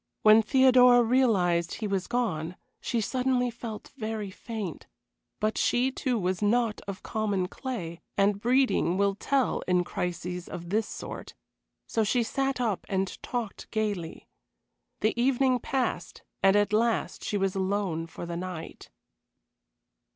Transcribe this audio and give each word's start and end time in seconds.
When 0.23 0.41
Theodora 0.41 1.03
realized 1.03 1.75
he 1.75 1.85
was 1.85 2.07
gone 2.07 2.55
she 2.79 3.01
suddenly 3.01 3.51
felt 3.51 3.91
very 3.95 4.31
faint; 4.31 4.87
but 5.39 5.59
she, 5.59 5.91
too, 5.91 6.17
was 6.17 6.41
not 6.41 6.81
of 6.87 7.03
common 7.03 7.47
clay, 7.47 8.01
and 8.17 8.41
breeding 8.41 8.97
will 8.97 9.13
tell 9.13 9.61
in 9.67 9.83
crises 9.83 10.49
of 10.49 10.71
this 10.71 10.87
sort, 10.87 11.35
so 11.85 12.03
she 12.03 12.23
sat 12.23 12.59
up 12.59 12.83
and 12.89 13.21
talked 13.21 13.69
gayly. 13.69 14.27
The 15.01 15.13
evening 15.21 15.59
passed, 15.59 16.23
and 16.41 16.55
at 16.55 16.73
last 16.73 17.23
she 17.23 17.37
was 17.37 17.55
alone 17.55 18.07
for 18.07 18.25
the 18.25 18.35
night. 18.37 18.89